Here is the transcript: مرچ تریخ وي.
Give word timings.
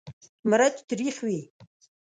مرچ 0.49 0.75
تریخ 0.89 1.15
وي. 1.25 1.39